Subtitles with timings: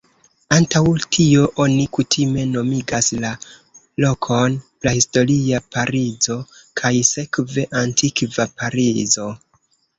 [0.55, 0.81] Antaŭ
[1.15, 3.33] tio, oni kutime nomigas la
[4.05, 6.41] lokon "Prahistoria Parizo",
[6.83, 9.33] kaj sekve "Antikva Parizo".